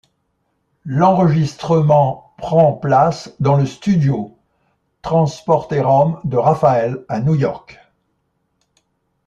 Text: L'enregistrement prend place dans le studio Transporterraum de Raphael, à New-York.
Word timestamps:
L'enregistrement 0.83 2.33
prend 2.39 2.73
place 2.73 3.35
dans 3.39 3.55
le 3.55 3.67
studio 3.67 4.35
Transporterraum 5.03 6.19
de 6.23 6.37
Raphael, 6.37 7.05
à 7.07 7.19
New-York. 7.19 7.79